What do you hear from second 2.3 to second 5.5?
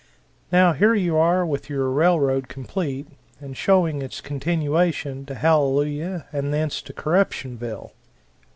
complete, and showing its continuation to